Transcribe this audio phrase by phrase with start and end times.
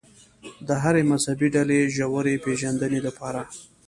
[0.67, 3.41] د هرې مذهبي ډلې ژورې پېژندنې لپاره.